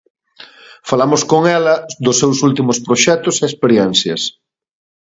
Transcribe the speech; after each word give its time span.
Falamos 0.89 1.21
con 1.31 1.41
ela 1.57 1.75
dos 2.05 2.19
seus 2.21 2.37
últimos 2.47 2.77
proxectos 2.85 3.35
e 3.37 3.45
experiencias. 3.51 4.21